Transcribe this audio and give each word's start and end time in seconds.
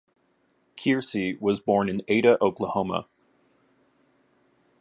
Keirsey 0.77 1.39
was 1.39 1.59
born 1.59 1.87
in 1.87 2.01
Ada, 2.07 2.41
Oklahoma. 2.43 3.07